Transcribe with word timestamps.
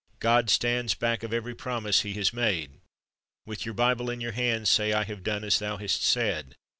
God 0.19 0.49
stands 0.49 0.95
back 0.95 1.21
of 1.21 1.31
every 1.31 1.53
promise 1.53 2.01
He 2.01 2.13
has 2.13 2.33
made. 2.33 2.79
With 3.45 3.65
your 3.65 3.75
Bible 3.75 4.09
in 4.09 4.19
your 4.19 4.31
hands 4.31 4.67
say, 4.67 4.93
I 4.93 5.03
have 5.03 5.21
done 5.21 5.43
as 5.43 5.59
Thou 5.59 5.77
hast 5.77 6.01
said. 6.01 6.55